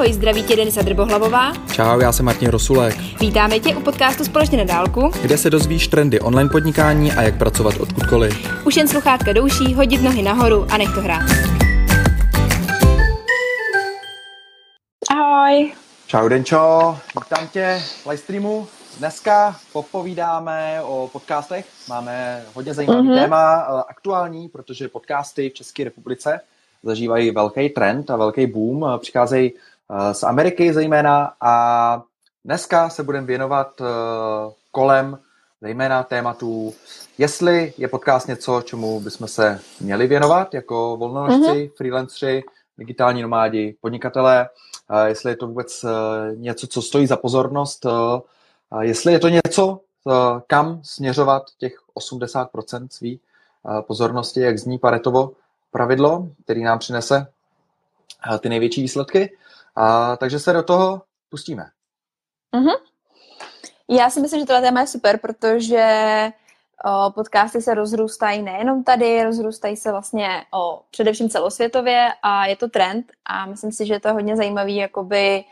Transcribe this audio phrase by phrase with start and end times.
[0.00, 1.52] Ahoj, zdraví tě Denisa Drbohlavová.
[1.72, 2.96] Čau, já jsem Martin Rosulek.
[3.20, 7.38] Vítáme tě u podcastu Společně na dálku, kde se dozvíš trendy online podnikání a jak
[7.38, 8.64] pracovat odkudkoliv.
[8.66, 11.22] Už jen sluchátka douší, hodit nohy nahoru a nech to hrát.
[15.10, 15.72] Ahoj.
[16.06, 18.68] Čau Denčo, vítám tě v livestreamu.
[18.98, 21.66] Dneska popovídáme o podcastech.
[21.88, 23.22] Máme hodně zajímavý mm-hmm.
[23.22, 26.40] téma, eh, aktuální, protože podcasty v České republice
[26.82, 28.86] zažívají velký trend a velký boom.
[28.98, 29.52] Přicházejí
[30.12, 32.02] z Ameriky zejména a
[32.44, 33.84] dneska se budeme věnovat eh,
[34.70, 35.18] kolem
[35.60, 36.74] zejména tématů,
[37.18, 41.70] jestli je podcast něco, čemu bychom se měli věnovat jako volnonožci, mm-hmm.
[41.76, 42.42] freelancři,
[42.78, 44.48] digitální nomádi, podnikatelé,
[45.04, 45.84] jestli je to vůbec
[46.34, 47.86] něco, co stojí za pozornost,
[48.80, 49.80] jestli je to něco,
[50.46, 53.20] kam směřovat těch 80% svý
[53.86, 55.32] pozornosti, jak zní Paretovo
[55.70, 57.26] pravidlo, který nám přinese
[58.40, 59.36] ty největší výsledky.
[59.76, 61.64] A, takže se do toho pustíme.
[62.56, 62.76] Mm-hmm.
[63.90, 65.86] Já si myslím, že tohle téma je super, protože
[66.84, 72.68] o, podcasty se rozrůstají nejenom tady, rozrůstají se vlastně o, především celosvětově a je to
[72.68, 75.44] trend a myslím si, že je to hodně zajímavý jakoby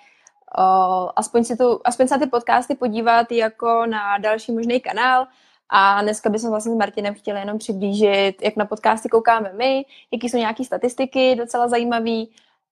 [0.58, 5.26] o, aspoň, si tu, aspoň se na ty podcasty podívat jako na další možný kanál
[5.68, 10.28] a dneska bychom vlastně s Martinem chtěli jenom přiblížit, jak na podcasty koukáme my, jaký
[10.28, 12.30] jsou nějaké statistiky docela zajímavý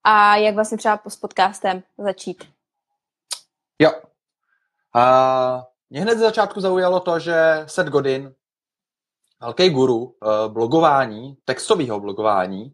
[0.09, 2.43] a jak vlastně třeba s podcastem začít.
[3.79, 3.91] Jo.
[4.95, 8.33] A mě hned z začátku zaujalo to, že Seth Godin,
[9.41, 12.73] velký guru eh, blogování, textového blogování,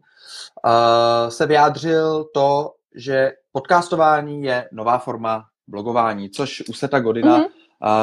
[0.66, 7.48] eh, se vyjádřil to, že podcastování je nová forma blogování, což u Seta Godina mm-hmm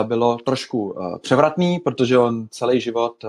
[0.03, 3.25] bylo trošku převratný, protože on celý život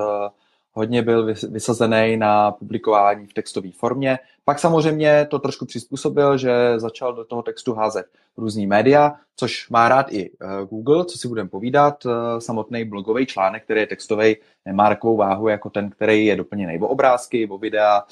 [0.73, 4.19] hodně byl vysazený na publikování v textové formě.
[4.45, 8.07] Pak samozřejmě to trošku přizpůsobil, že začal do toho textu házet
[8.37, 12.07] různý média, což má rád i eh, Google, co si budeme povídat.
[12.39, 14.37] Samotný blogový článek, který je textový,
[14.67, 18.03] nemá takovou váhu jako ten, který je doplněný o obrázky, o videa,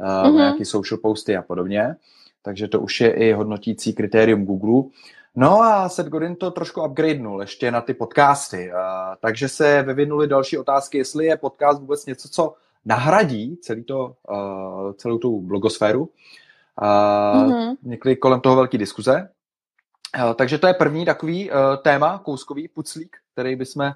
[0.00, 0.34] mm-hmm.
[0.34, 1.96] nějaký social posty a podobně.
[2.42, 4.90] Takže to už je i hodnotící kritérium Google.
[5.36, 8.78] No a Seth Godin to trošku upgradenul ještě na ty podcasty, uh,
[9.20, 12.54] takže se vyvinuly další otázky, jestli je podcast vůbec něco, co
[12.84, 16.00] nahradí celý to, uh, celou tu blogosféru.
[16.00, 16.08] Uh,
[16.86, 17.76] mm-hmm.
[17.82, 19.28] Někdy kolem toho velký diskuze.
[20.24, 23.92] Uh, takže to je první takový uh, téma, kouskový puclík, který bychom uh,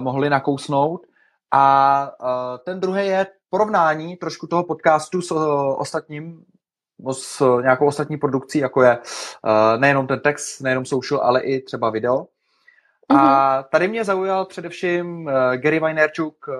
[0.00, 1.06] mohli nakousnout.
[1.50, 5.40] A uh, ten druhý je porovnání trošku toho podcastu s uh,
[5.78, 6.44] ostatním
[7.12, 11.90] s nějakou ostatní produkcí, jako je uh, nejenom ten text, nejenom social, ale i třeba
[11.90, 12.26] video.
[13.08, 13.64] A mhm.
[13.70, 16.54] tady mě zaujal především uh, Gary Vaynerchuk, uh,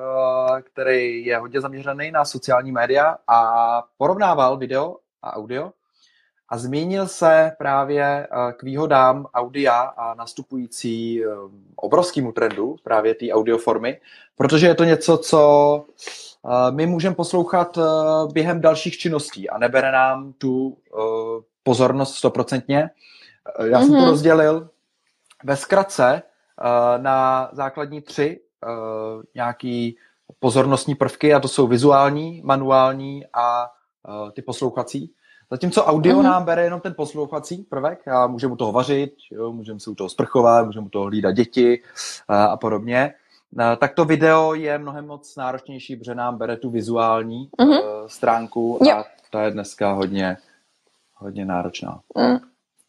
[0.60, 5.72] který je hodně zaměřený na sociální média a porovnával video a audio
[6.48, 11.32] a zmínil se právě uh, k výhodám audia a nastupující uh,
[11.76, 14.00] obrovskému trendu právě té audioformy,
[14.36, 15.84] protože je to něco, co
[16.70, 17.82] my můžeme poslouchat eh,
[18.32, 20.98] během dalších činností a nebere nám tu eh,
[21.62, 22.90] pozornost stoprocentně.
[23.58, 23.92] Eh, já jsem mm-hmm.
[23.92, 24.10] to mhm.
[24.10, 24.68] rozdělil
[25.44, 26.22] ve zkratce
[26.96, 28.40] na základní tři
[29.34, 29.96] nějaký
[30.38, 33.66] pozornostní prvky a to jsou vizuální, manuální a
[34.32, 35.12] ty poslouchací.
[35.50, 36.22] Zatímco audio mm-hmm.
[36.22, 39.14] nám bere jenom ten poslouchací prvek a můžeme u toho vařit,
[39.50, 41.82] můžeme se u toho sprchovat, můžeme u toho hlídat děti
[42.28, 43.14] a, a podobně.
[43.56, 48.06] No, tak to video je mnohem moc náročnější, protože nám bere tu vizuální mm-hmm.
[48.06, 49.04] stránku a jo.
[49.30, 50.36] ta je dneska hodně,
[51.14, 52.00] hodně náročná.
[52.18, 52.38] Mm.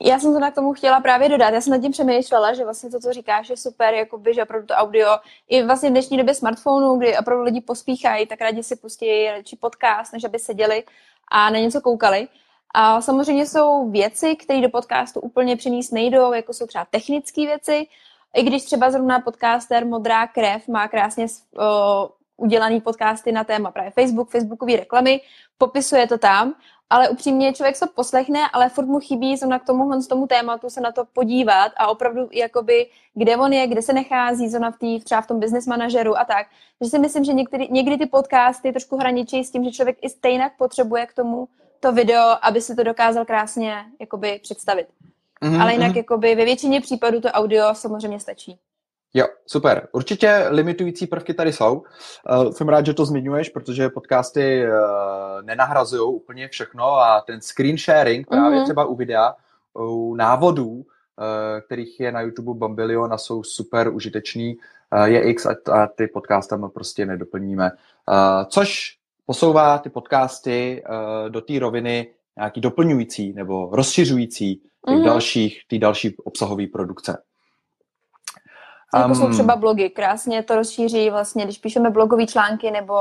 [0.02, 1.50] Já jsem to na k tomu chtěla právě dodat.
[1.50, 4.68] Já jsem nad tím přemýšlela, že vlastně to, co říkáš, je super, jakoby, že opravdu
[4.68, 5.18] to audio,
[5.48, 9.56] i vlastně v dnešní době smartphonu, kdy opravdu lidi pospíchají, tak rádi si pustí radši
[9.56, 10.84] podcast, než aby seděli
[11.32, 12.28] a na něco koukali.
[12.74, 17.88] A samozřejmě jsou věci, které do podcastu úplně přinést nejdou, jako jsou třeba technické věci,
[18.36, 21.64] i když třeba zrovna podcaster Modrá krev má krásně uh,
[22.38, 25.22] udělaný podcasty na téma právě Facebook, Facebookové reklamy,
[25.58, 26.54] popisuje to tam,
[26.90, 30.70] ale upřímně člověk se poslechne, ale furt mu chybí zrovna k tomuhle z tomu tématu
[30.70, 34.78] se na to podívat a opravdu jakoby, kde on je, kde se nechází zrovna v
[34.78, 36.48] tý, třeba v tom business manažeru a tak.
[36.80, 40.10] Takže si myslím, že někdy, někdy ty podcasty trošku hraničí s tím, že člověk i
[40.10, 41.48] stejně potřebuje k tomu
[41.80, 44.88] to video, aby si to dokázal krásně jakoby představit.
[45.44, 45.62] Mm-hmm.
[45.62, 45.98] Ale jinak mm-hmm.
[45.98, 48.60] jakoby ve většině případů to audio samozřejmě stačí.
[49.18, 49.88] Jo, super.
[49.92, 51.84] Určitě limitující prvky tady jsou.
[52.30, 54.72] Uh, jsem rád, že to zmiňuješ, protože podcasty uh,
[55.42, 58.64] nenahrazují úplně všechno a ten screen sharing právě mm-hmm.
[58.64, 59.36] třeba u videa,
[59.74, 60.84] u návodů, uh,
[61.66, 64.58] kterých je na YouTube bambilion a jsou super užitečný,
[64.98, 67.72] uh, je X a, a ty podcasty tam prostě nedoplníme.
[67.72, 75.06] Uh, což posouvá ty podcasty uh, do té roviny nějaký doplňující nebo rozšiřující těch mm-hmm.
[75.06, 77.24] dalších, ty další obsahové produkce.
[78.96, 82.96] Jako um, jsou třeba blogy, krásně to rozšíří vlastně, když píšeme blogové články nebo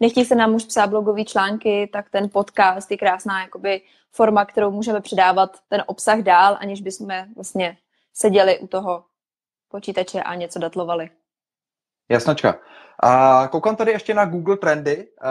[0.00, 3.80] nechtějí se nám už psát blogové články, tak ten podcast je krásná jakoby
[4.12, 7.76] forma, kterou můžeme předávat ten obsah dál, aniž bychom vlastně
[8.14, 9.04] seděli u toho
[9.68, 11.10] počítače a něco datlovali.
[12.08, 12.58] Jasnačka.
[13.02, 15.30] A koukám tady ještě na Google Trendy, uh,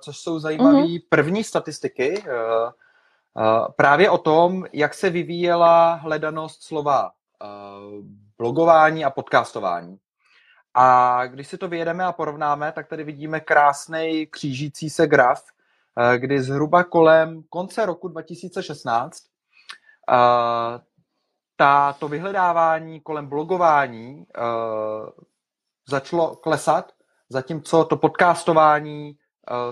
[0.00, 1.02] což jsou zajímavé mm-hmm.
[1.08, 2.70] první statistiky uh,
[3.76, 8.04] právě o tom, jak se vyvíjela hledanost slova uh,
[8.38, 9.98] blogování a podcastování.
[10.74, 15.44] A když si to vyjedeme a porovnáme, tak tady vidíme krásný křížící se graf,
[16.16, 19.22] kdy zhruba kolem konce roku 2016
[21.56, 24.26] ta, to vyhledávání kolem blogování
[25.88, 26.92] začalo klesat,
[27.28, 29.18] zatímco to podcastování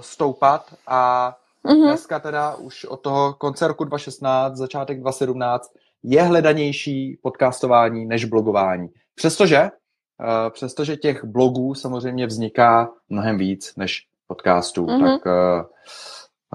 [0.01, 1.83] stoupat a mm-hmm.
[1.83, 5.73] dneska teda už od toho konce roku 2016, začátek 2017
[6.03, 8.89] je hledanější podcastování než blogování.
[9.15, 15.19] Přestože, uh, přestože těch blogů samozřejmě vzniká mnohem víc než podcastů, mm-hmm.
[15.19, 15.33] tak, uh,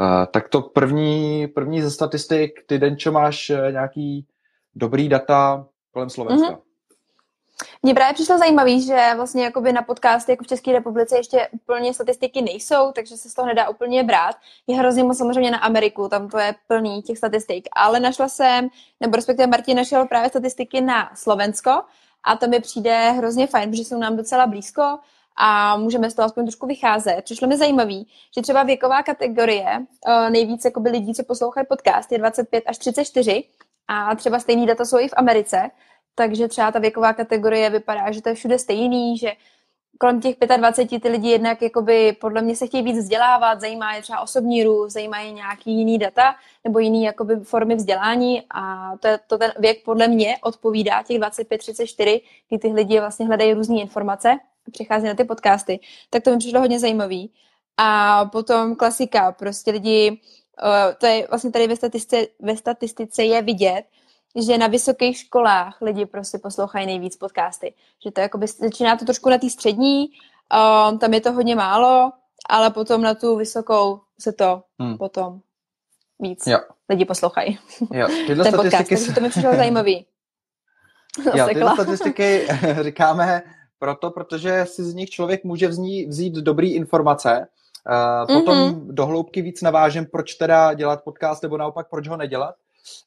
[0.08, 4.26] uh, tak to první, první ze statistik, ty Denčo máš nějaký
[4.76, 6.50] dobrý data kolem Slovenska.
[6.50, 6.67] Mm-hmm.
[7.84, 11.94] Mně právě přišlo zajímavé, že vlastně jakoby na podcasty jako v České republice ještě úplně
[11.94, 14.36] statistiky nejsou, takže se z toho nedá úplně brát.
[14.68, 17.68] Je hrozně moc samozřejmě na Ameriku, tam to je plný těch statistik.
[17.76, 18.70] Ale našla jsem,
[19.00, 21.72] nebo respektive Martin našel právě statistiky na Slovensko
[22.24, 25.00] a to mi přijde hrozně fajn, protože jsou nám docela blízko
[25.36, 27.22] a můžeme z toho aspoň trošku vycházet.
[27.24, 32.18] Přišlo mi zajímavý, že třeba věková kategorie eh, nejvíc jakoby lidí, co poslouchají podcast, je
[32.18, 33.44] 25 až 34
[33.88, 35.70] a třeba stejný data jsou i v Americe,
[36.18, 39.32] takže třeba ta věková kategorie vypadá, že to je všude stejný, že
[39.98, 44.02] kolem těch 25 ty lidi jednak jakoby podle mě se chtějí víc vzdělávat, zajímá je
[44.02, 49.08] třeba osobní růst, zajímá je nějaký jiný data nebo jiný jakoby formy vzdělání a to,
[49.08, 53.82] je, to ten věk podle mě odpovídá těch 25-34, kdy ty lidi vlastně hledají různé
[53.82, 54.32] informace
[54.68, 55.80] a přichází na ty podcasty.
[56.10, 57.34] Tak to mi přišlo hodně zajímavý.
[57.78, 60.22] A potom klasika, prostě lidi,
[60.64, 63.84] eh, to je vlastně tady ve statistice, ve statistice je vidět,
[64.46, 67.74] že na vysokých školách lidi prostě poslouchají nejvíc podcasty.
[68.04, 70.06] Že to jakoby začíná to trošku na té střední,
[70.90, 72.12] um, tam je to hodně málo,
[72.50, 74.98] ale potom na tu vysokou se to hmm.
[74.98, 75.40] potom
[76.20, 76.60] víc jo.
[76.90, 77.60] lidi poslouchají.
[77.94, 78.08] Jo.
[78.28, 79.14] Tyhle Ten statistiky podcast, se...
[79.14, 80.06] to mi přišlo zajímavý.
[81.36, 82.48] jo, tyhle statistiky
[82.82, 83.44] říkáme
[83.80, 87.48] proto, protože si z nich člověk může vzít, vzít dobrý informace,
[87.90, 88.86] Uh, potom mm-hmm.
[88.88, 92.56] dohloubky víc navážem, proč teda dělat podcast, nebo naopak proč ho nedělat.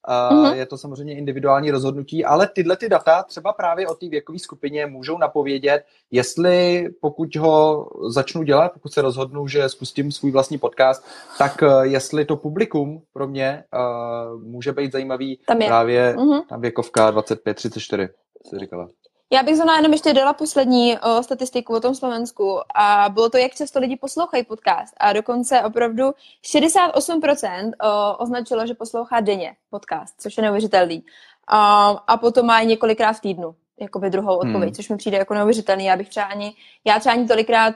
[0.08, 0.54] Mm-hmm.
[0.54, 4.86] Je to samozřejmě individuální rozhodnutí, ale tyhle ty data třeba právě o té věkové skupině
[4.86, 11.04] můžou napovědět, jestli pokud ho začnu dělat, pokud se rozhodnu, že spustím svůj vlastní podcast,
[11.38, 15.66] tak uh, jestli to publikum pro mě uh, může být zajímavý tam je.
[15.66, 16.46] právě mm-hmm.
[16.48, 18.08] tam věkovka 25-34,
[18.50, 18.88] si říkala.
[19.32, 23.38] Já bych zrovna jenom ještě dala poslední o, statistiku o tom Slovensku a bylo to,
[23.38, 26.04] jak často lidi poslouchají podcast a dokonce opravdu
[26.44, 31.04] 68% o, označilo, že poslouchá denně podcast, což je neuvěřitelný.
[31.46, 34.74] A, a potom má i několikrát v týdnu, jakoby druhou odpověď, hmm.
[34.74, 35.84] což mi přijde jako neuvěřitelný.
[35.84, 36.54] Já bych třeba ani,
[36.84, 37.74] já třeba ani tolikrát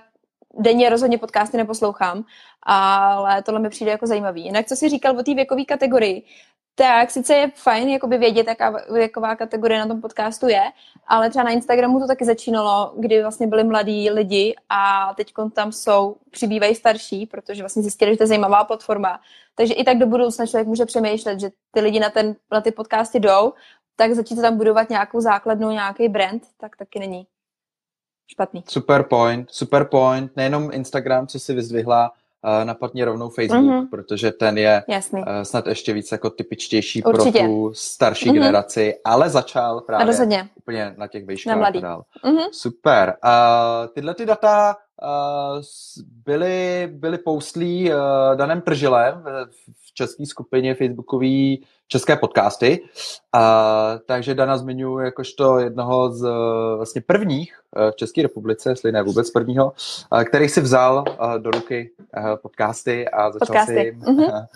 [0.58, 2.24] denně rozhodně podcasty neposlouchám,
[2.62, 4.44] ale tohle mi přijde jako zajímavý.
[4.44, 6.22] Jinak, co jsi říkal o té věkové kategorii,
[6.74, 10.62] tak sice je fajn jakoby vědět, jaká věková kategorie na tom podcastu je,
[11.06, 15.72] ale třeba na Instagramu to taky začínalo, kdy vlastně byli mladí lidi a teď tam
[15.72, 19.20] jsou, přibývají starší, protože vlastně zjistili, že to je zajímavá platforma.
[19.54, 22.70] Takže i tak do budoucna člověk může přemýšlet, že ty lidi na, ten, na ty
[22.70, 23.52] podcasty jdou,
[23.96, 27.26] tak začít tam budovat nějakou základnu, nějaký brand, tak taky není
[28.26, 28.64] špatný.
[28.68, 30.36] Super point, super point.
[30.36, 32.12] Nejenom Instagram, co si vyzdvihla,
[32.64, 33.88] napadně rovnou Facebook, mm-hmm.
[33.90, 35.20] protože ten je Jasný.
[35.20, 37.38] Uh, snad ještě víc jako typičtější Určitě.
[37.38, 38.34] pro tu starší mm-hmm.
[38.34, 40.48] generaci, ale začal právě Rozhodně.
[40.54, 41.72] úplně na těch vejškách.
[41.72, 42.04] Dál.
[42.24, 42.48] Mm-hmm.
[42.52, 43.16] Super.
[43.24, 45.62] Uh, tyhle ty data uh,
[46.24, 47.96] byly, byly postlí uh,
[48.34, 49.24] Danem Pržilem
[49.86, 52.80] v české skupině facebookový české podcasty.
[52.82, 53.40] Uh,
[54.06, 56.28] takže Dana zmiňuji jakožto jednoho z
[56.76, 57.60] vlastně prvních
[57.90, 59.72] v České republice, jestli ne vůbec prvního,
[60.24, 61.04] který si vzal
[61.38, 61.90] do ruky
[62.42, 63.74] podcasty a začal podcasty.
[63.74, 64.46] si jim mm-hmm.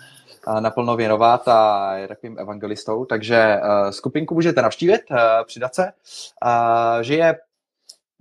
[0.59, 3.05] naplno věnovat a je takovým evangelistou.
[3.05, 5.01] Takže skupinku můžete navštívit,
[5.45, 5.91] přidat se.
[7.01, 7.39] Že je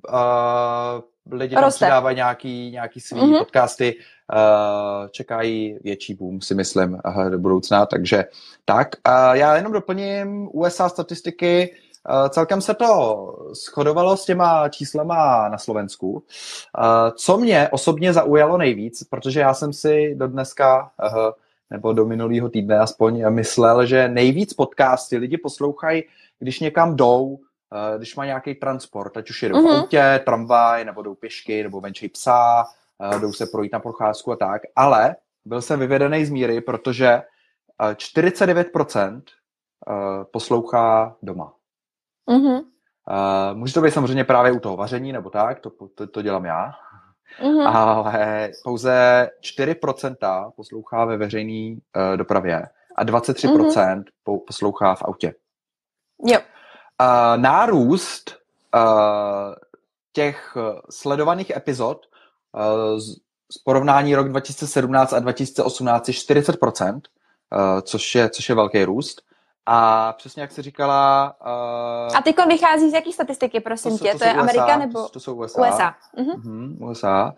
[0.09, 3.39] uh, lidi tam přidávají nějaký, nějaký svý mm-hmm.
[3.39, 3.97] podcasty,
[4.33, 8.25] uh, čekají větší boom, si myslím, uh, do budoucna, takže
[8.65, 8.89] tak.
[9.09, 11.75] Uh, já jenom doplním USA statistiky,
[12.11, 16.11] uh, celkem se to shodovalo s těma číslama na Slovensku.
[16.11, 16.23] Uh,
[17.17, 21.31] co mě osobně zaujalo nejvíc, protože já jsem si do dneska uh,
[21.71, 26.03] nebo do minulého týdne aspoň myslel, že nejvíc podcasty lidi poslouchají,
[26.39, 27.39] když někam jdou,
[27.97, 29.69] když má nějaký transport, ať už jedou mm-hmm.
[29.69, 29.81] v mhm.
[29.81, 32.65] autě, tramvaj, nebo jdou pěšky, nebo venčí psa,
[33.15, 37.23] eh, jdou se projít na procházku a tak, ale byl jsem vyvedený z míry, protože
[37.81, 39.23] 49%
[40.33, 41.53] poslouchá doma.
[42.29, 42.65] Mm-hmm.
[43.55, 46.73] Může to být samozřejmě právě u toho vaření nebo tak, to, to, to dělám já,
[47.41, 47.77] Mm-hmm.
[47.77, 51.77] Ale pouze 4% poslouchá ve veřejné
[52.17, 52.63] dopravě
[52.97, 54.05] a 23% mm-hmm.
[54.47, 55.35] poslouchá v autě.
[56.27, 56.41] Jo.
[57.01, 58.37] Uh, nárůst
[58.75, 59.55] uh,
[60.13, 60.57] těch
[60.91, 62.07] sledovaných epizod
[62.53, 63.19] uh, z,
[63.65, 69.23] porovnání rok 2017 a 2018 je 40%, uh, což, je, což je velký růst.
[69.67, 71.35] A přesně jak jsi říkala...
[71.41, 74.13] Uh, a ty vychází z jaký statistiky, prosím to, tě?
[74.13, 75.03] To, to, je USA, Amerika nebo...
[75.03, 75.61] To, to jsou USA.
[75.61, 75.95] USA.
[76.17, 76.31] Mhm.
[76.31, 76.91] Uh-huh.
[76.91, 77.35] USA.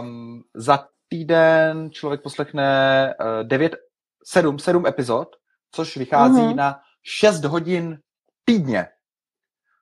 [0.00, 3.76] Um, za týden člověk poslechne uh, 9,
[4.24, 5.28] 7, 7 epizod,
[5.72, 6.54] což vychází uh-huh.
[6.54, 7.98] na 6 hodin
[8.46, 8.88] týdně.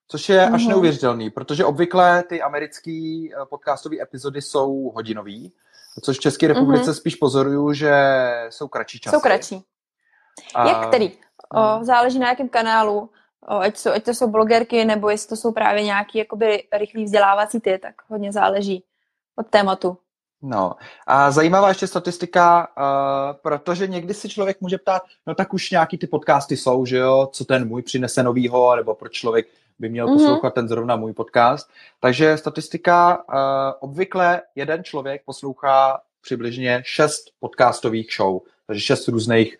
[0.09, 5.53] Což je až neuvěřitelný, protože obvykle ty americké uh, podcastové epizody jsou hodinový,
[6.03, 6.95] což v České republice uh-huh.
[6.95, 7.93] spíš pozoruju, že
[8.49, 9.17] jsou kratší časy.
[9.17, 9.65] Jsou kratší.
[10.55, 10.69] A...
[10.69, 11.13] Jak který?
[11.55, 11.85] O, hmm.
[11.85, 13.11] záleží na jakém kanálu,
[13.49, 17.05] o, ať, jsou, ať to jsou blogerky, nebo jestli to jsou právě nějaký jakoby rychlý
[17.05, 18.85] vzdělávací ty, tak hodně záleží
[19.37, 19.99] od tématu.
[20.47, 20.73] No
[21.07, 25.99] a zajímavá ještě statistika, uh, protože někdy si člověk může ptát, no tak už nějaký
[25.99, 29.47] ty podcasty jsou, že jo, co ten můj přinese novýho, nebo proč člověk
[29.79, 30.13] by měl mm-hmm.
[30.13, 31.71] poslouchat ten zrovna můj podcast.
[32.01, 33.35] Takže statistika, uh,
[33.81, 39.59] obvykle jeden člověk poslouchá přibližně šest podcastových show, takže šest různých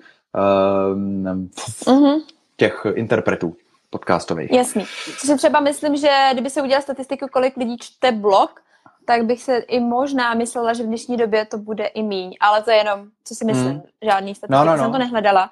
[1.89, 2.19] uh,
[2.57, 3.57] těch interpretů
[3.91, 4.53] podcastových.
[4.53, 4.87] Jasný.
[5.19, 8.61] Co si třeba myslím, že kdyby se udělal statistiku, kolik lidí čte blog,
[9.05, 12.63] tak bych se i možná myslela, že v dnešní době to bude i míň, ale
[12.63, 13.83] to je jenom, co si myslím, hmm.
[14.03, 14.83] žádný statistiky, no, no, no.
[14.83, 15.51] jsem to nehledala.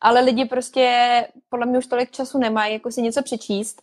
[0.00, 3.82] Ale lidi prostě podle mě už tolik času nemají, jako si něco přečíst,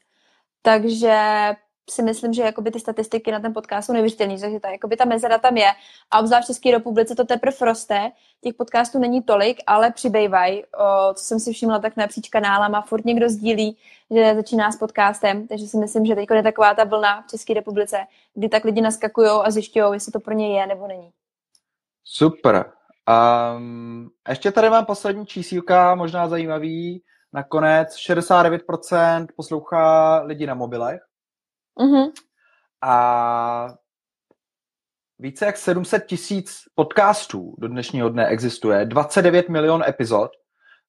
[0.62, 1.50] takže
[1.90, 5.06] si myslím, že jakoby ty statistiky na ten podcast jsou neuvěřitelné, takže ta, jakoby ta
[5.06, 5.68] mezera tam je.
[6.12, 8.12] A obzvlášť v České republice to teprve roste.
[8.42, 10.64] Těch podcastů není tolik, ale přibývají.
[11.14, 13.78] Co jsem si všimla, tak napříč kanálama furt někdo sdílí,
[14.12, 17.54] že začíná s podcastem, takže si myslím, že teď je taková ta vlna v České
[17.54, 17.98] republice,
[18.34, 21.12] kdy tak lidi naskakují a zjišťují, jestli to pro ně je nebo není.
[22.04, 22.72] Super.
[23.58, 27.04] Um, ještě tady mám poslední čísílka, možná zajímavý.
[27.34, 31.02] Nakonec 69% poslouchá lidi na mobilech,
[31.80, 32.12] Mm-hmm.
[32.82, 33.76] A
[35.20, 40.32] více jak 700 tisíc podcastů do dnešního dne existuje, 29 milion epizod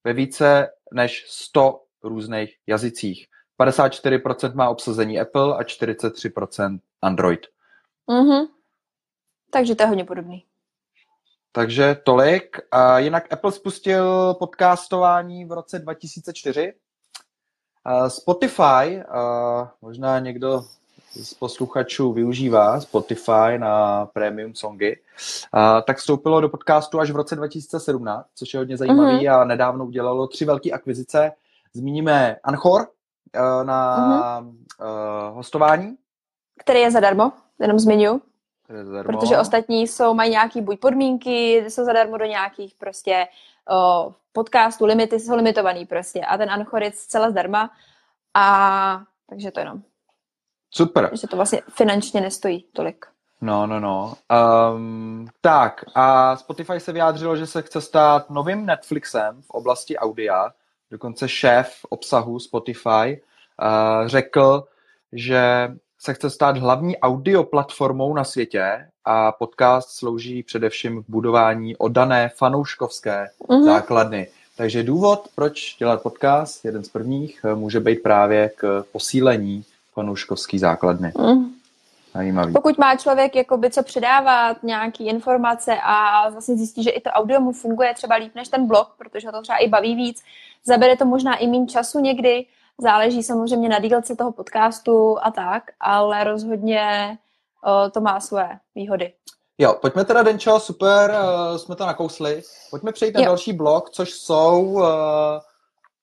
[0.03, 3.27] ve více než 100 různých jazycích.
[3.59, 7.39] 54% má obsazení Apple a 43% Android.
[8.07, 8.47] Mm-hmm.
[9.51, 10.45] Takže to je hodně podobný.
[11.51, 12.57] Takže tolik.
[12.71, 16.73] A jinak Apple spustil podcastování v roce 2004
[18.07, 19.03] Spotify,
[19.81, 20.63] možná někdo
[21.23, 24.99] z posluchačů využívá Spotify na premium songy,
[25.87, 29.41] tak vstoupilo do podcastu až v roce 2017, což je hodně zajímavý uh-huh.
[29.41, 31.31] a nedávno udělalo tři velké akvizice.
[31.73, 32.87] Zmíníme Anchor
[33.63, 35.33] na uh-huh.
[35.33, 35.95] hostování.
[36.59, 38.21] Který je zadarmo, jenom zmiňu.
[39.03, 43.27] Protože ostatní jsou, mají nějaký buď podmínky, jsou zadarmo do nějakých prostě
[43.69, 47.71] o, podcastu, limity jsou limitovaný prostě a ten Anchor je zcela zdarma
[48.33, 49.81] a takže to jenom.
[50.71, 51.09] Super.
[51.13, 53.05] Že to vlastně finančně nestojí tolik.
[53.41, 54.13] No, no, no.
[54.75, 60.53] Um, tak a Spotify se vyjádřilo, že se chce stát novým Netflixem v oblasti audia.
[60.91, 63.21] Dokonce šéf obsahu Spotify
[63.61, 64.67] uh, řekl,
[65.11, 65.71] že
[66.05, 72.29] se chce stát hlavní audio platformou na světě a podcast slouží především k budování odané
[72.35, 73.63] fanouškovské mm-hmm.
[73.63, 74.27] základny.
[74.57, 81.11] Takže důvod, proč dělat podcast, jeden z prvních, může být právě k posílení fanouškovské základny.
[81.17, 81.51] Mm.
[82.13, 82.53] Zajímavý.
[82.53, 87.39] Pokud má člověk jakoby co předávat, nějaký informace a vlastně zjistí, že i to audio
[87.39, 90.23] mu funguje třeba líp než ten blog, protože ho to třeba i baví víc,
[90.63, 92.45] zabere to možná i méně času někdy,
[92.81, 97.17] záleží samozřejmě na dílce toho podcastu a tak, ale rozhodně
[97.63, 99.13] o, to má své výhody.
[99.57, 102.41] Jo, pojďme teda, Denčo, super, uh, jsme to nakousli.
[102.69, 103.25] Pojďme přejít na jo.
[103.25, 104.83] další blok, což jsou, uh,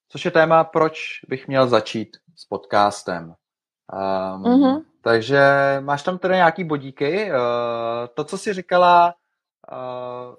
[0.09, 3.25] což je téma, proč bych měl začít s podcastem.
[3.25, 4.83] Um, mm-hmm.
[5.03, 5.43] Takže
[5.81, 7.31] máš tam teda nějaký bodíky.
[7.31, 7.37] Uh,
[8.15, 9.15] to, co jsi říkala,
[9.73, 10.35] uh,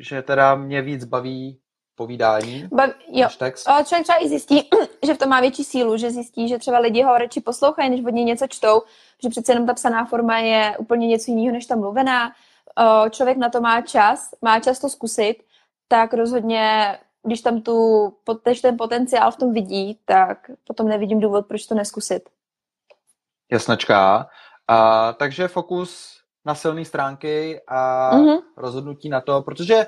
[0.00, 1.61] že teda mě víc baví
[1.94, 3.28] povídání, Bav, jo.
[3.38, 3.62] text.
[3.84, 4.68] Člověk třeba i zjistí,
[5.06, 8.04] že v tom má větší sílu, že zjistí, že třeba lidi ho radši poslouchají, než
[8.04, 8.82] od něj něco čtou,
[9.22, 12.32] že přece jenom ta psaná forma je úplně něco jiného než ta mluvená.
[12.80, 15.36] uh, člověk na to má čas, má čas to zkusit,
[15.88, 18.08] tak rozhodně, když tam tu,
[18.44, 22.28] když ten potenciál v tom vidí, tak potom nevidím důvod, proč to neskusit.
[23.52, 24.28] Jasnačka.
[24.68, 28.38] A, takže fokus na silné stránky a mm-hmm.
[28.56, 29.86] rozhodnutí na to, protože eh,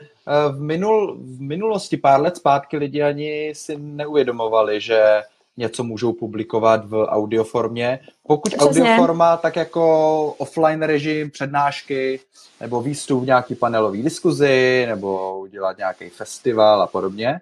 [0.53, 5.23] v, minul, v minulosti pár let zpátky lidi ani si neuvědomovali, že
[5.57, 7.99] něco můžou publikovat v audioformě.
[8.27, 8.67] Pokud Přesně.
[8.67, 12.21] audioforma, tak jako offline režim, přednášky,
[12.61, 17.41] nebo výstup v nějaký panelový diskuzi, nebo udělat nějaký festival a podobně.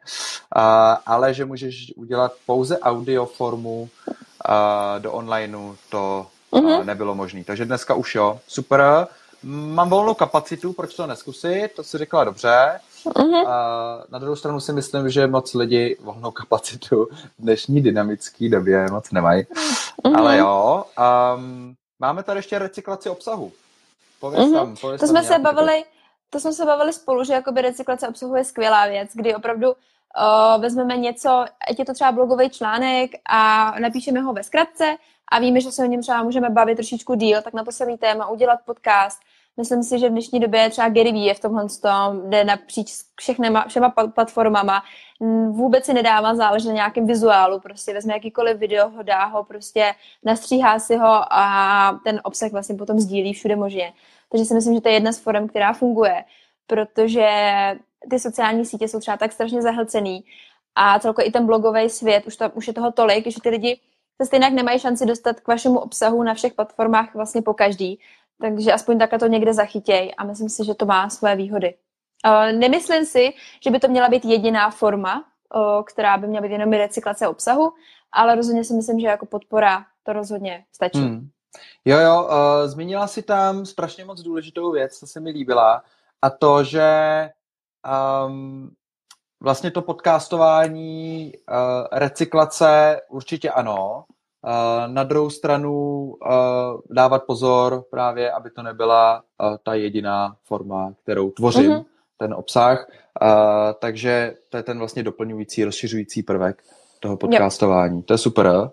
[0.56, 3.88] A, ale že můžeš udělat pouze audioformu
[4.44, 6.84] a, do onlineu, to mm-hmm.
[6.84, 7.44] nebylo možné.
[7.44, 9.06] Takže dneska už jo, super.
[9.44, 12.80] Mám volnou kapacitu, proč to neskusit, to si řekla dobře.
[13.06, 13.48] Mm-hmm.
[13.48, 18.86] A na druhou stranu si myslím, že moc lidi volnou kapacitu v dnešní dynamické době
[18.90, 19.42] moc nemají.
[19.42, 20.18] Mm-hmm.
[20.18, 20.84] Ale jo,
[21.36, 23.52] um, máme tady ještě recyklaci obsahu.
[24.20, 24.54] Pověz mm-hmm.
[24.54, 25.84] tam, pověz to tam jsme se bavili,
[26.30, 30.62] to jsme se bavili spolu, že jakoby recyklace obsahu je skvělá věc, kdy opravdu uh,
[30.62, 34.96] vezmeme něco, ať je to třeba blogový článek a napíšeme ho ve zkratce
[35.32, 37.98] a víme, že se o něm třeba můžeme bavit trošičku díl, tak na to samý
[37.98, 39.20] téma udělat podcast.
[39.56, 42.92] Myslím si, že v dnešní době třeba Gary Vee je v tomhle tom, jde napříč
[43.16, 44.82] všechnema, všema platformama,
[45.50, 49.94] vůbec si nedává záležet na nějakém vizuálu, prostě vezme jakýkoliv video, ho dá ho, prostě
[50.24, 53.92] nastříhá si ho a ten obsah vlastně potom sdílí všude možně.
[54.28, 56.24] Takže si myslím, že to je jedna z forem, která funguje,
[56.66, 57.28] protože
[58.10, 60.24] ty sociální sítě jsou třeba tak strašně zahlcený
[60.74, 63.80] a celkově i ten blogový svět, už, to, už je toho tolik, že ty lidi
[64.22, 68.00] se stejně nemají šanci dostat k vašemu obsahu na všech platformách vlastně po každý.
[68.40, 71.74] Takže aspoň takhle to někde zachytěj a myslím si, že to má své výhody.
[72.26, 73.32] Uh, nemyslím si,
[73.64, 75.24] že by to měla být jediná forma,
[75.54, 77.72] uh, která by měla být jenom recyklace obsahu,
[78.12, 80.98] ale rozhodně si myslím, že jako podpora to rozhodně stačí.
[80.98, 81.28] Hmm.
[81.84, 85.82] Jo, jo, uh, zmínila si tam strašně moc důležitou věc, co se mi líbila,
[86.22, 86.90] a to, že
[88.26, 88.70] um,
[89.40, 94.04] vlastně to podcastování, uh, recyklace určitě ano,
[94.86, 96.14] na druhou stranu
[96.90, 99.22] dávat pozor právě, aby to nebyla
[99.62, 101.84] ta jediná forma, kterou tvořím, mm-hmm.
[102.16, 102.86] ten obsah,
[103.78, 106.62] takže to je ten vlastně doplňující, rozšiřující prvek
[107.00, 107.96] toho podcastování.
[107.96, 108.06] Yep.
[108.06, 108.70] To je super.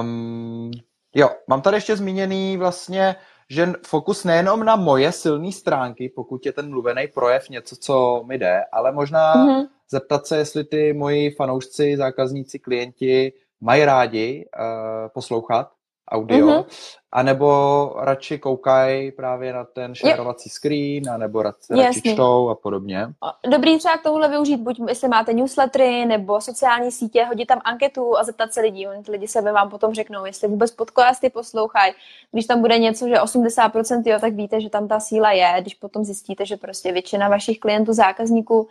[0.00, 0.70] Um,
[1.14, 3.16] jo, mám tady ještě zmíněný vlastně
[3.50, 8.38] že fokus nejenom na moje silné stránky, pokud je ten mluvený projev něco, co mi
[8.38, 9.68] jde, ale možná mm-hmm.
[9.90, 13.32] zeptat se, jestli ty moji fanoušci, zákazníci, klienti
[13.62, 15.68] mají rádi uh, poslouchat
[16.12, 16.64] audio, mm-hmm.
[17.12, 23.06] anebo radši koukají právě na ten šerovací screen, anebo radši, radši čtou a podobně.
[23.50, 28.18] Dobrý třeba k tomuhle využít, buď jestli máte newslettery nebo sociální sítě, hodit tam anketu
[28.18, 28.88] a zeptat se lidí.
[28.88, 31.92] Oni lidi se vám potom řeknou, jestli vůbec podcasty poslouchají.
[32.32, 35.54] Když tam bude něco, že 80%, jo, tak víte, že tam ta síla je.
[35.60, 38.68] Když potom zjistíte, že prostě většina vašich klientů, zákazníků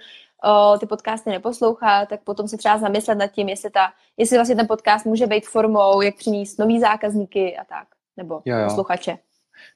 [0.80, 4.68] ty podcasty neposlouchá, tak potom se třeba zamyslet nad tím, jestli, ta, jestli vlastně ten
[4.68, 8.64] podcast může být formou, jak přinést nový zákazníky a tak, nebo jo, jo.
[8.64, 9.18] posluchače.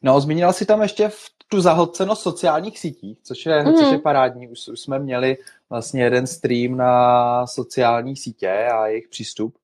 [0.02, 3.80] No, zmínila si tam ještě v tu zahlcenost sociálních sítí, což je, mm-hmm.
[3.80, 4.48] což je parádní.
[4.48, 5.38] Už, už jsme měli
[5.70, 9.56] vlastně jeden stream na sociální sítě a jejich přístup,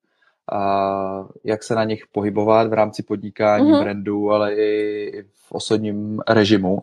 [0.52, 3.82] a jak se na nich pohybovat v rámci podnikání, mm-hmm.
[3.82, 6.82] brandu, ale i v osobním režimu.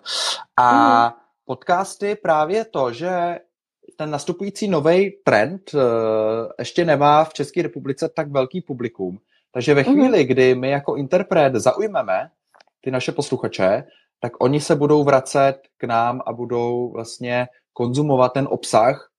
[0.58, 1.14] A mm-hmm.
[1.46, 3.40] podcasty právě to, že
[4.00, 5.82] ten nastupující nový trend uh,
[6.60, 9.20] ještě nemá v České republice tak velký publikum.
[9.52, 9.94] Takže ve mhm.
[9.94, 12.30] chvíli, kdy my jako interpret zaujmeme
[12.82, 13.84] ty naše posluchače,
[14.20, 19.10] tak oni se budou vracet k nám a budou vlastně konzumovat ten obsah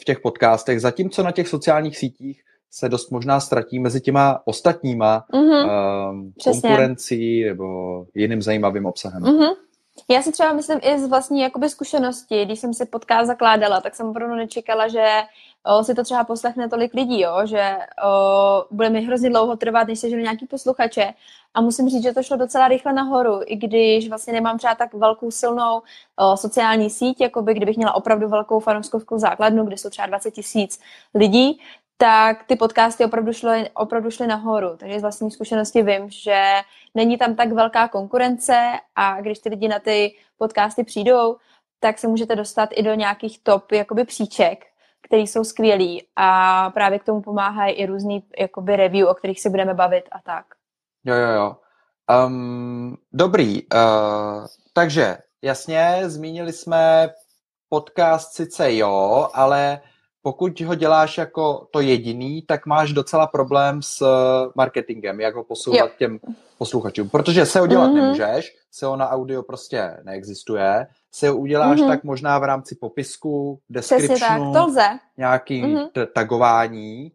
[0.00, 5.24] v těch podcastech, zatímco na těch sociálních sítích se dost možná ztratí mezi těma ostatníma
[5.32, 6.10] mm-hmm.
[6.10, 7.66] um, konkurencí nebo
[8.14, 9.22] jiným zajímavým obsahem.
[9.22, 9.54] Mm-hmm.
[10.10, 13.94] Já si třeba myslím i z vlastní jakoby zkušenosti, když jsem si podcast zakládala, tak
[13.94, 15.22] jsem opravdu nečekala, že
[15.64, 17.40] o, si to třeba poslechne tolik lidí, jo?
[17.44, 21.14] že o, bude mi hrozně dlouho trvat, než se žili nějaký posluchače.
[21.54, 24.94] A musím říct, že to šlo docela rychle nahoru, i když vlastně nemám třeba tak
[24.94, 25.82] velkou silnou
[26.16, 30.30] o, sociální síť, jako by kdybych měla opravdu velkou fanouškovskou základnu, kde jsou třeba 20
[30.30, 30.80] tisíc
[31.14, 31.60] lidí,
[32.00, 34.76] tak ty podcasty opravdu šly, opravdu šly nahoru.
[34.76, 36.54] Takže z vlastní zkušenosti vím, že
[36.94, 41.36] není tam tak velká konkurence a když ty lidi na ty podcasty přijdou,
[41.80, 44.64] tak se můžete dostat i do nějakých top jakoby příček,
[45.02, 49.50] které jsou skvělý a právě k tomu pomáhají i různý jakoby review, o kterých si
[49.50, 50.44] budeme bavit a tak.
[51.04, 51.56] Jo, jo, jo.
[52.26, 57.10] Um, dobrý, uh, takže jasně, zmínili jsme
[57.68, 59.80] podcast sice jo, ale
[60.28, 65.44] pokud ho děláš jako to jediný, tak máš docela problém s eh, marketingem, jak ho
[65.44, 65.94] posouvat jo.
[65.98, 66.18] těm
[66.58, 67.08] posluchačům.
[67.08, 67.94] Protože se ho dělat mm-hmm.
[67.94, 71.88] nemůžeš, se ho na audio prostě neexistuje, se ho uděláš mm-hmm.
[71.88, 74.88] tak možná v rámci popisku, descriptionu, tak, to lze.
[75.16, 75.88] nějaký mm-hmm.
[75.92, 77.12] t- tagování,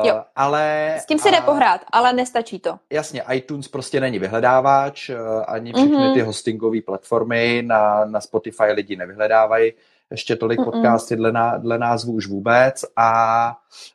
[0.00, 0.22] Uh, jo.
[0.36, 0.94] ale...
[0.98, 2.78] S tím si jde pohrát, ale nestačí to.
[2.92, 5.16] Jasně, iTunes prostě není vyhledávač, uh,
[5.48, 6.14] ani všechny mm-hmm.
[6.14, 9.72] ty hostingové platformy na, na Spotify lidi nevyhledávají
[10.10, 13.50] ještě tolik podcasty dle, ná, dle názvu už vůbec a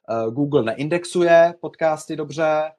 [0.09, 2.71] uh, Google neindexuje podcasty dobře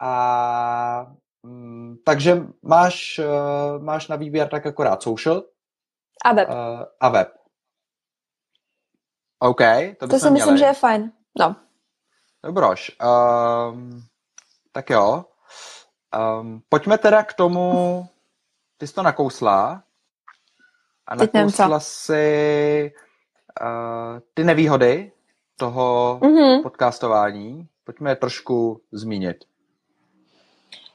[0.00, 5.42] a um, takže máš, uh, máš na výběr tak akorát social
[6.24, 6.48] a web.
[6.48, 6.54] Uh,
[7.00, 7.28] a web.
[9.38, 9.60] OK,
[9.98, 11.12] to, to si myslím, že je fajn.
[11.38, 11.56] No.
[12.44, 12.96] Dobroš.
[13.00, 14.02] Um,
[14.72, 15.24] tak jo.
[16.40, 18.06] Um, pojďme teda k tomu,
[18.76, 19.82] ty jsi to nakousla
[21.10, 22.92] a nakousla si
[23.62, 25.12] uh, ty nevýhody
[25.56, 26.62] toho mm-hmm.
[26.62, 27.68] podcastování.
[27.84, 29.44] Pojďme je trošku zmínit.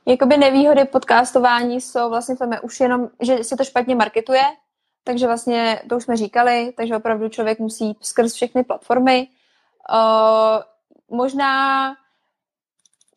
[0.06, 4.44] Jakoby nevýhody podcastování jsou vlastně v tom už jenom, že se to špatně marketuje,
[5.04, 9.28] takže vlastně to už jsme říkali, takže opravdu člověk musí skrz všechny platformy.
[9.92, 11.96] Uh, možná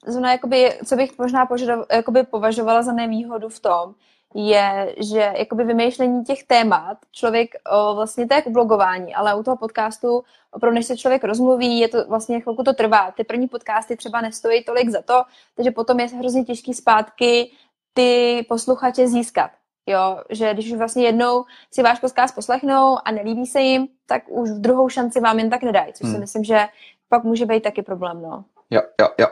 [0.07, 3.95] zrovna, jakoby, co bych možná požadov, jakoby považovala za nevýhodu v tom,
[4.35, 9.43] je, že jakoby vymýšlení těch témat, člověk o, vlastně to je jako blogování, ale u
[9.43, 13.11] toho podcastu opravdu, než se člověk rozmluví, je to vlastně chvilku to trvá.
[13.11, 15.23] Ty první podcasty třeba nestojí tolik za to,
[15.57, 17.51] takže potom je hrozně těžký zpátky
[17.95, 19.51] ty posluchače získat.
[19.87, 24.23] Jo, že když už vlastně jednou si váš podcast poslechnou a nelíbí se jim, tak
[24.29, 26.15] už v druhou šanci vám jen tak nedají, což hmm.
[26.15, 26.69] si myslím, že
[27.09, 28.45] pak může být taky problém, no.
[28.71, 29.27] Jo, jo, jo.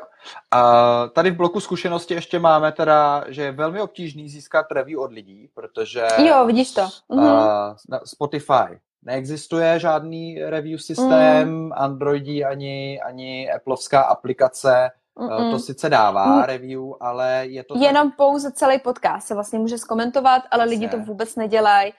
[0.50, 5.12] A tady v bloku zkušenosti ještě máme teda, že je velmi obtížný získat review od
[5.12, 6.08] lidí, protože...
[6.18, 6.88] Jo, vidíš to.
[7.08, 7.24] Mhm.
[7.24, 11.72] Uh, Spotify neexistuje žádný review systém, mm.
[11.76, 15.50] Androidí ani, ani Appleovská aplikace Mm-mm.
[15.50, 16.42] To sice dává mm.
[16.42, 17.78] review, ale je to...
[17.78, 18.16] Jenom tak...
[18.16, 21.92] pouze celý podcast se vlastně může zkomentovat, ale lidi to vůbec nedělají.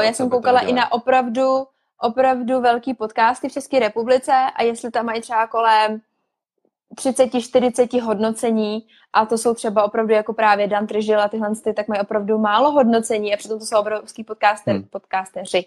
[0.00, 1.66] Já jsem koukala i na opravdu,
[2.00, 6.00] opravdu velký podcasty v České republice a jestli tam mají třeba kolem
[6.94, 11.88] 30-40 hodnocení a to jsou třeba opravdu jako právě Dan Tržil a tyhle ty, tak
[11.88, 14.84] mají opravdu málo hodnocení a přitom to jsou obrovský podcaster, hmm.
[14.84, 15.66] podcasteři.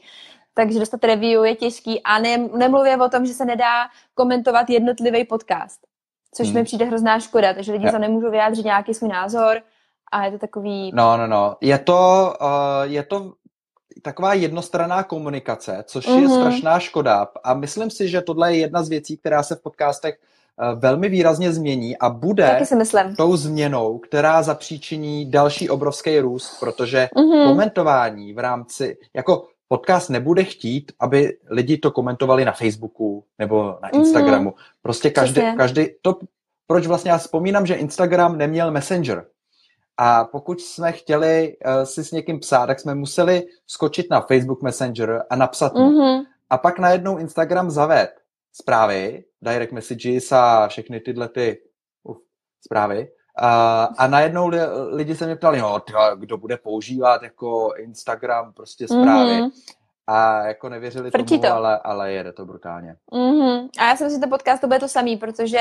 [0.53, 5.23] Takže dostat review je těžký a ne, nemluvě o tom, že se nedá komentovat jednotlivý
[5.23, 5.79] podcast,
[6.33, 6.55] což hmm.
[6.55, 9.61] mi přijde hrozná škoda, takže lidi se nemůžou vyjádřit nějaký svůj názor
[10.11, 10.91] a je to takový...
[10.93, 11.55] No, no, no.
[11.61, 13.33] Je to, uh, je to
[14.01, 16.21] taková jednostranná komunikace, což mm-hmm.
[16.21, 16.39] je mhm.
[16.39, 17.27] strašná škoda.
[17.43, 20.34] A myslím si, že tohle je jedna z věcí, která se v podcastech Eh,
[20.75, 22.61] velmi výrazně změní a bude
[23.17, 27.47] tou změnou, která zapříčiní další obrovský růst, protože mm-hmm.
[27.47, 33.89] komentování v rámci, jako podcast nebude chtít, aby lidi to komentovali na Facebooku nebo na
[33.93, 34.01] mhm.
[34.01, 34.49] Instagramu.
[34.49, 34.75] Mm-hmm.
[34.81, 36.19] Prostě každý, každý, to,
[36.67, 39.25] proč vlastně já vzpomínám, že Instagram neměl Messenger.
[39.97, 44.61] A pokud jsme chtěli uh, si s někým psát, tak jsme museli skočit na Facebook
[44.61, 45.91] Messenger a napsat mu.
[45.91, 46.23] Mm-hmm.
[46.49, 48.09] A pak najednou Instagram zaved
[48.61, 51.57] zprávy, direct messages a všechny tyhle ty
[52.03, 52.17] uf,
[52.65, 53.07] zprávy.
[53.37, 58.53] A, a najednou li, lidi se mě ptali, no, tyhle, kdo bude používat jako Instagram,
[58.53, 59.31] prostě zprávy.
[59.31, 59.51] Mm-hmm.
[60.07, 61.53] A jako nevěřili Frčí tomu, to.
[61.53, 62.95] Ale, ale jede to brutálně.
[63.11, 63.69] Mm-hmm.
[63.79, 65.59] A já jsem si to podcast to bude to samý, protože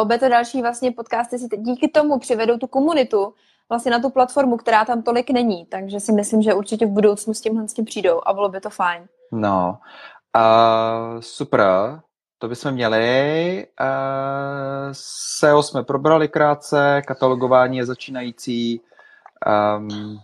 [0.00, 3.34] o, bude to další vlastně podcasty si díky tomu přivedou tu komunitu
[3.68, 5.66] vlastně na tu platformu, která tam tolik není.
[5.66, 8.60] Takže si myslím, že určitě v budoucnu s tímhle s tím přijdou a bylo by
[8.60, 9.08] to fajn.
[9.32, 9.78] No,
[10.36, 12.00] uh, super.
[12.38, 13.66] To bychom měli.
[13.80, 13.86] Uh,
[15.38, 18.80] SEO jsme probrali krátce, katalogování je začínající.
[19.78, 20.20] Um,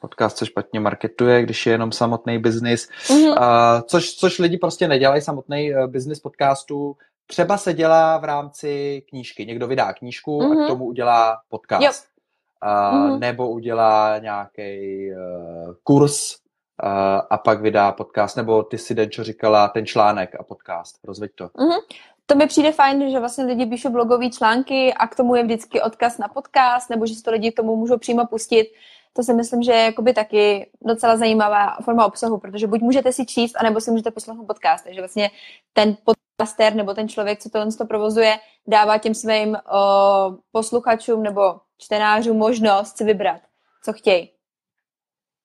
[0.00, 3.30] podcast se špatně marketuje, když je jenom samotný biznis, mm-hmm.
[3.30, 6.96] uh, což, což lidi prostě nedělají, samotný uh, biznis podcastu.
[7.26, 9.46] Třeba se dělá v rámci knížky.
[9.46, 10.62] Někdo vydá knížku mm-hmm.
[10.62, 11.82] a k tomu udělá podcast.
[11.82, 11.92] Yep.
[12.64, 13.18] Uh, mm-hmm.
[13.18, 16.39] Nebo udělá nějaký uh, kurz
[17.30, 20.98] a pak vydá podcast, nebo ty si, Denčo, říkala ten článek a podcast.
[21.04, 21.44] Rozveď to.
[21.44, 21.80] Mm-hmm.
[22.26, 25.82] To mi přijde fajn, že vlastně lidi píšou blogové články a k tomu je vždycky
[25.82, 28.66] odkaz na podcast, nebo že si to lidi k tomu můžou přímo pustit.
[29.12, 33.26] To si myslím, že je jakoby taky docela zajímavá forma obsahu, protože buď můžete si
[33.26, 34.84] číst, anebo si můžete poslechnout podcast.
[34.84, 35.30] Takže vlastně
[35.72, 41.60] ten podcaster nebo ten člověk, co to, to provozuje, dává těm svým o, posluchačům nebo
[41.78, 43.40] čtenářům možnost si vybrat,
[43.84, 44.30] co chtějí.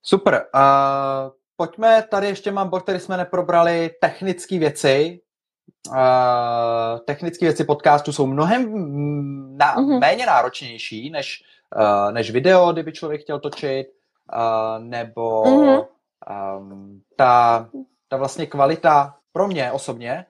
[0.08, 0.46] Super.
[0.56, 5.22] Uh, pojďme, tady ještě mám bod, který jsme neprobrali, technické věci.
[5.88, 8.72] Uh, technické věci podcastu jsou mnohem
[9.58, 10.00] na, uh-huh.
[10.00, 11.44] méně náročnější než,
[11.76, 13.88] uh, než video, kdyby člověk chtěl točit,
[14.34, 15.88] uh, nebo uh-huh.
[16.58, 17.70] um, ta,
[18.08, 20.26] ta vlastně kvalita pro mě osobně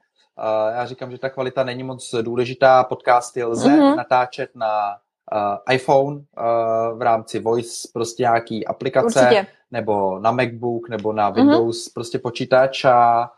[0.74, 2.84] já říkám, že ta kvalita není moc důležitá.
[2.84, 3.96] Podcasty lze mm-hmm.
[3.96, 4.96] natáčet na
[5.34, 9.48] uh, iPhone uh, v rámci Voice, prostě nějaký aplikace, Určitě.
[9.76, 11.36] Nebo na MacBook, nebo na mhm.
[11.36, 11.94] Windows, mm-hmm.
[11.94, 13.32] prostě počítač a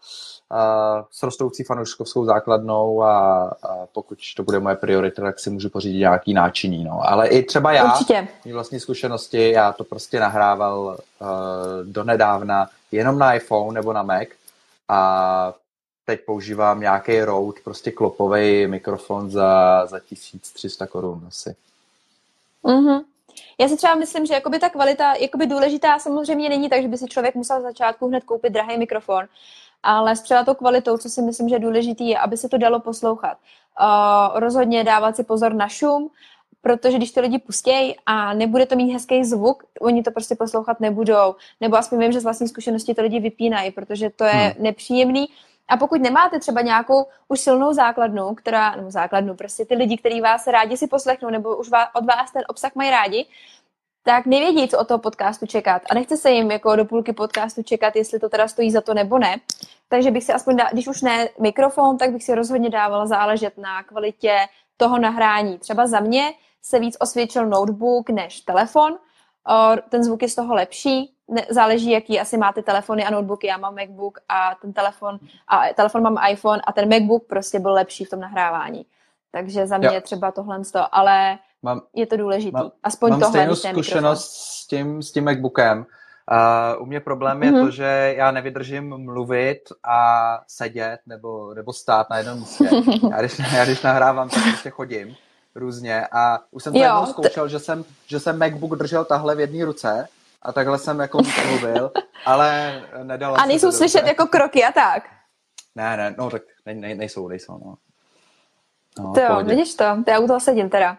[0.51, 5.69] uh, s rostoucí fanouškovskou základnou a, a pokud to bude moje priorita, tak si můžu
[5.69, 6.83] pořídit nějaký náčiní.
[6.83, 7.01] No.
[7.09, 8.27] Ale i třeba já, Určitě.
[8.45, 11.27] mý vlastní zkušenosti, já to prostě nahrával uh,
[11.83, 14.27] donedávna jenom na iPhone nebo na Mac
[14.89, 15.53] a
[16.05, 21.55] teď používám nějaký Rode, prostě klopový mikrofon za, za 1300 korun asi.
[22.63, 23.01] Mm-hmm.
[23.59, 26.97] Já si třeba myslím, že jakoby ta kvalita jakoby důležitá samozřejmě není tak, že by
[26.97, 29.25] si člověk musel v začátku hned koupit drahý mikrofon,
[29.83, 32.57] ale s třeba tou kvalitou, co si myslím, že je důležitý, je, aby se to
[32.57, 33.37] dalo poslouchat.
[33.81, 36.09] Uh, rozhodně dávat si pozor na šum,
[36.61, 40.79] protože když to lidi pustějí a nebude to mít hezký zvuk, oni to prostě poslouchat
[40.79, 41.35] nebudou.
[41.61, 44.53] Nebo aspoň vím, že z vlastní zkušenosti to lidi vypínají, protože to je hmm.
[44.59, 45.27] nepříjemný.
[45.69, 50.21] A pokud nemáte třeba nějakou už silnou základnu, která, nebo základnu, prostě ty lidi, kteří
[50.21, 53.25] vás rádi si poslechnou, nebo už vás, od vás ten obsah mají rádi,
[54.03, 55.81] tak nevědí, co od toho podcastu čekat.
[55.89, 58.93] A nechce se jim jako do půlky podcastu čekat, jestli to teda stojí za to
[58.93, 59.37] nebo ne.
[59.89, 63.57] Takže bych si aspoň, dá, když už ne mikrofon, tak bych si rozhodně dávala záležet
[63.57, 64.37] na kvalitě
[64.77, 65.59] toho nahrání.
[65.59, 68.97] Třeba za mě se víc osvědčil notebook než telefon.
[69.89, 73.47] Ten zvuk je z toho lepší, ne, záleží, jaký asi máte telefony a notebooky.
[73.47, 77.73] Já mám MacBook a ten telefon, a telefon mám iPhone a ten MacBook prostě byl
[77.73, 78.85] lepší v tom nahrávání.
[79.31, 82.59] Takže za mě je třeba tohle to, ale mám, je to důležité.
[82.83, 83.45] Aspoň mám tohle.
[83.45, 85.85] Mám zkušenost s tím, s tím MacBookem.
[86.31, 87.65] Uh, u mě problém je mm-hmm.
[87.65, 92.69] to, že já nevydržím mluvit a sedět nebo, nebo stát na jednom místě.
[93.11, 95.15] Já když, já když nahrávám, tak prostě chodím
[95.55, 99.35] různě a už jsem to jednou zkoušel, t- že jsem, že jsem MacBook držel tahle
[99.35, 100.07] v jedné ruce
[100.47, 101.91] a takhle jsem jako mluvil,
[102.25, 104.09] ale nedalo A nejsou slyšet dobře.
[104.09, 105.03] jako kroky a tak?
[105.75, 107.75] Ne, ne, no tak ne, ne, nejsou, nejsou, no.
[108.99, 110.97] no to jo, vidíš to, to já u toho sedím teda.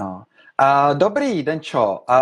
[0.00, 0.22] No.
[0.62, 2.16] Uh, dobrý, Denčo, uh,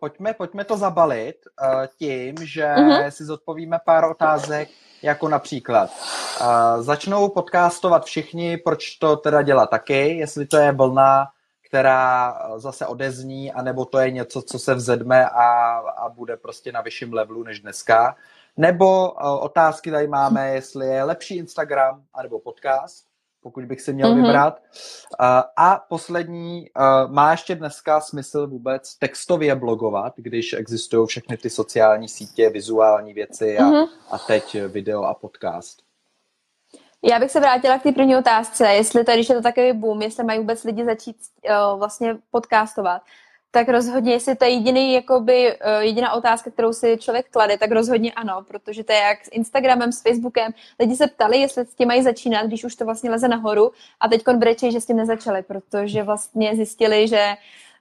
[0.00, 3.08] pojďme, pojďme to zabalit uh, tím, že uh-huh.
[3.08, 4.68] si zodpovíme pár otázek,
[5.02, 5.90] jako například
[6.40, 11.26] uh, začnou podcastovat všichni, proč to teda dělat taky, jestli to je vlna
[11.68, 16.80] která zase odezní, anebo to je něco, co se vzedme a, a bude prostě na
[16.80, 18.16] vyšším levelu než dneska.
[18.56, 23.06] Nebo uh, otázky tady máme, jestli je lepší Instagram anebo podcast,
[23.42, 24.26] pokud bych si měl mm-hmm.
[24.26, 24.58] vybrat.
[25.20, 25.26] Uh,
[25.56, 32.08] a poslední, uh, má ještě dneska smysl vůbec textově blogovat, když existují všechny ty sociální
[32.08, 33.88] sítě, vizuální věci a, mm-hmm.
[34.10, 35.85] a teď video a podcast?
[37.08, 40.02] Já bych se vrátila k té první otázce, jestli tady, když je to takový boom,
[40.02, 43.02] jestli mají vůbec lidi začít uh, vlastně podcastovat,
[43.50, 47.70] tak rozhodně, jestli to je jediný, jakoby, uh, jediná otázka, kterou si člověk klade, tak
[47.70, 50.52] rozhodně ano, protože to je jak s Instagramem, s Facebookem.
[50.80, 54.08] Lidi se ptali, jestli s tím mají začínat, když už to vlastně leze nahoru a
[54.08, 57.34] teď brečí, že s tím nezačali, protože vlastně zjistili, že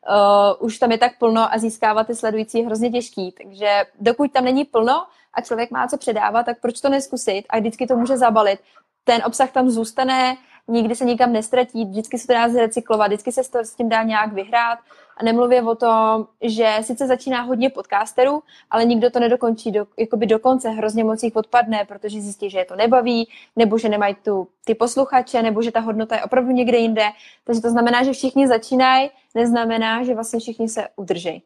[0.10, 3.32] uh, už tam je tak plno a získávat ty sledující je hrozně těžký.
[3.32, 7.60] Takže dokud tam není plno a člověk má co předávat, tak proč to neskusit a
[7.60, 8.60] vždycky to může zabalit
[9.06, 10.38] ten obsah tam zůstane,
[10.68, 14.04] nikdy se nikam nestratí, vždycky se to dá zrecyklovat, vždycky se to s tím dá
[14.04, 14.80] nějak vyhrát
[15.18, 20.26] a nemluvě o tom, že sice začíná hodně podcasterů, ale nikdo to nedokončí do, jakoby
[20.26, 24.16] do konce, hrozně moc jich odpadne, protože zjistí, že je to nebaví, nebo že nemají
[24.16, 27.06] tu, ty posluchače, nebo že ta hodnota je opravdu někde jinde.
[27.44, 31.44] Takže to znamená, že všichni začínají, neznamená, že vlastně všichni se udrží.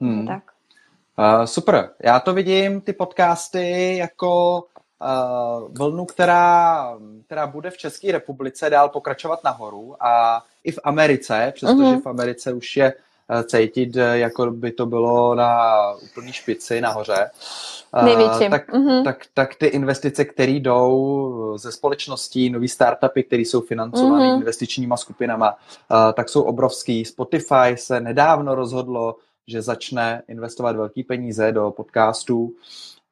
[0.00, 0.26] Hmm.
[0.26, 0.42] Tak.
[1.18, 1.90] Uh, super.
[2.04, 4.62] Já to vidím, ty podcasty, jako
[5.68, 11.82] vlnu, která, která bude v České republice dál pokračovat nahoru a i v Americe, přestože
[11.82, 12.02] uh-huh.
[12.02, 17.30] v Americe už je uh, cítit, jako by to bylo na úplný špici nahoře.
[18.02, 19.04] Uh, tak, uh-huh.
[19.04, 24.38] tak, tak ty investice, které jdou ze společností, nový startupy, které jsou financované uh-huh.
[24.38, 25.58] investičníma skupinama,
[26.14, 27.04] tak jsou obrovský.
[27.04, 32.52] Spotify se nedávno rozhodlo, že začne investovat velké peníze do podcastů.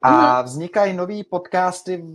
[0.01, 0.45] A mhm.
[0.45, 2.05] vznikají nový podcasty,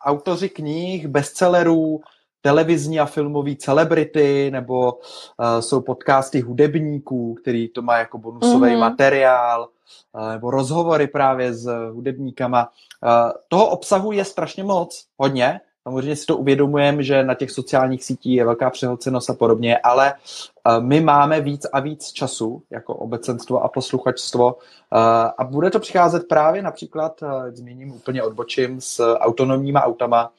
[0.00, 2.00] autoři knih, bestsellerů,
[2.40, 8.80] televizní a filmový celebrity, nebo uh, jsou podcasty hudebníků, který to má jako bonusový mm-hmm.
[8.80, 9.68] materiál,
[10.12, 12.68] uh, nebo rozhovory právě s hudebníkama.
[13.02, 18.04] Uh, toho obsahu je strašně moc, hodně, Samozřejmě si to uvědomujeme, že na těch sociálních
[18.04, 22.94] sítích je velká přehlcenost a podobně, ale eh, my máme víc a víc času jako
[22.94, 24.98] obecenstvo a posluchačstvo eh,
[25.38, 30.32] a bude to přicházet právě například, eh, zmíním úplně odbočím, s autonomníma autama,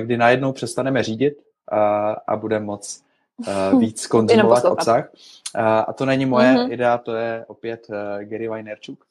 [0.00, 1.38] kdy najednou přestaneme řídit
[2.26, 3.02] a budeme moc
[3.78, 5.10] víc konzumovat obsah.
[5.86, 6.72] A to není moje mm-hmm.
[6.72, 7.86] idea, to je opět
[8.24, 9.07] Gary Vaynerchuk.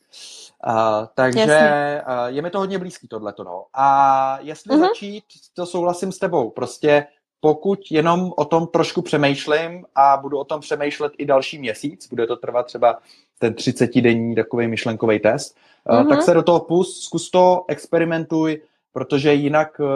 [0.68, 3.44] Uh, takže uh, je mi to hodně blízký tohleto.
[3.44, 3.66] No.
[3.74, 4.80] A jestli uh-huh.
[4.80, 6.50] začít, to souhlasím s tebou.
[6.50, 7.08] Prostě
[7.40, 12.28] pokud jenom o tom trošku přemýšlím a budu o tom přemýšlet i další měsíc, bude
[12.28, 12.98] to trvat třeba
[13.40, 16.10] ten 30-denní takový myšlenkový test, uh-huh.
[16.10, 18.62] tak se do toho pust, zkus to, experimentuj,
[18.94, 19.88] protože jinak uh,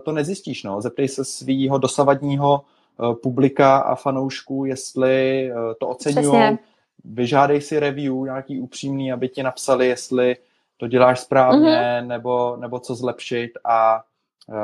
[0.00, 0.62] to nezjistíš.
[0.62, 0.80] No.
[0.80, 2.60] Zeptej se svého dosavadního
[2.98, 6.58] uh, publika a fanoušků, jestli uh, to oceňují.
[7.04, 10.36] Vyžádej si review nějaký upřímný, aby ti napsali, jestli
[10.76, 12.06] to děláš správně, uh-huh.
[12.06, 14.02] nebo, nebo co zlepšit a
[14.48, 14.54] uh,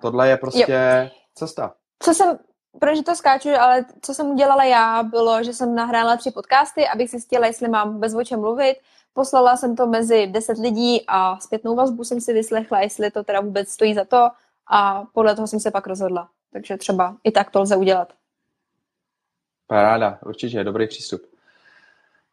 [0.00, 1.10] tohle je prostě jo.
[1.34, 1.74] cesta.
[1.98, 2.38] Co jsem,
[2.80, 7.10] protože to skáču, ale co jsem udělala já, bylo, že jsem nahrála tři podcasty, abych
[7.10, 8.76] zjistila, jestli mám bez o čem mluvit.
[9.12, 13.40] Poslala jsem to mezi deset lidí a zpětnou vazbu jsem si vyslechla, jestli to teda
[13.40, 14.28] vůbec stojí za to
[14.70, 16.28] a podle toho jsem se pak rozhodla.
[16.52, 18.12] Takže třeba i tak to lze udělat.
[19.66, 21.35] Paráda, určitě, dobrý přístup.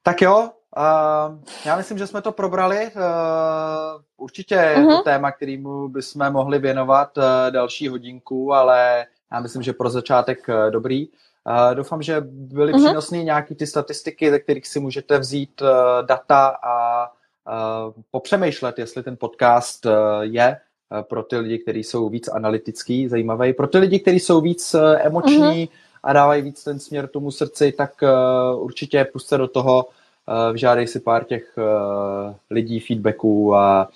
[0.04, 2.92] Tak jo, uh, já myslím, že jsme to probrali.
[2.96, 4.80] Uh, určitě uh-huh.
[4.80, 5.04] je to mhm.
[5.04, 10.72] téma, kterýmu bychom mohli věnovat uh, další hodinku, ale já myslím, že pro začátek uh,
[10.72, 11.08] dobrý.
[11.08, 12.86] Uh, doufám, že byly uh-huh.
[12.86, 15.68] přínosné nějaké ty statistiky, ze kterých si můžete vzít uh,
[16.06, 20.58] data a uh, popřemýšlet, jestli ten podcast uh, je
[20.92, 24.74] uh, pro ty lidi, kteří jsou víc analytický, zajímavý, pro ty lidi, kteří jsou víc
[24.74, 29.48] uh, emoční, uh-huh a dávají víc ten směr tomu srdci, tak uh, určitě puste do
[29.48, 33.90] toho, uh, vyžádej si pár těch uh, lidí, feedbacků a,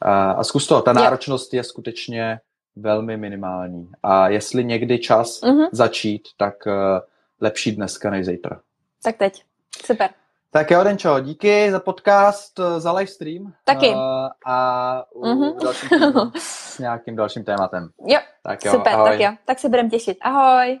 [0.00, 0.82] a, a zkus to.
[0.82, 2.40] Ta náročnost je skutečně
[2.76, 3.90] velmi minimální.
[4.02, 5.68] A jestli někdy čas uh-huh.
[5.72, 6.54] začít, tak
[7.40, 8.60] lepší dneska než zítra.
[9.02, 9.44] Tak teď.
[9.84, 10.10] Super.
[10.54, 13.52] Tak jo, Denčo, díky za podcast, za livestream.
[13.64, 13.88] Taky.
[13.88, 13.96] Uh,
[14.46, 15.88] a u dalším
[16.38, 17.88] s nějakým dalším tématem.
[18.06, 19.10] Jo, tak jo super, ahoj.
[19.10, 19.30] tak jo.
[19.44, 20.18] Tak se budeme těšit.
[20.20, 20.80] Ahoj.